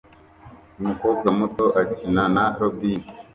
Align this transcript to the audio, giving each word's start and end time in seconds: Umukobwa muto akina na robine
Umukobwa 0.79 1.27
muto 1.37 1.65
akina 1.81 2.23
na 2.33 2.43
robine 2.59 3.07